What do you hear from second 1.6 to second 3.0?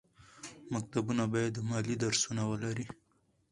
مالي درسونه ولري.